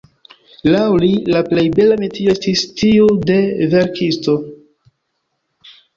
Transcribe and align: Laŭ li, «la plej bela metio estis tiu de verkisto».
Laŭ 0.75 0.85
li, 1.03 1.09
«la 1.35 1.41
plej 1.51 1.65
bela 1.79 1.97
metio 2.03 2.33
estis 2.35 2.63
tiu 2.81 3.11
de 3.33 3.37
verkisto». 3.75 4.39